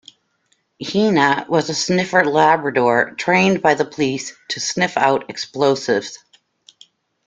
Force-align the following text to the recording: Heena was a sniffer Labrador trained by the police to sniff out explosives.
Heena 0.81 1.47
was 1.47 1.69
a 1.69 1.75
sniffer 1.75 2.25
Labrador 2.25 3.11
trained 3.19 3.61
by 3.61 3.75
the 3.75 3.85
police 3.85 4.33
to 4.47 4.59
sniff 4.59 4.97
out 4.97 5.29
explosives. 5.29 6.17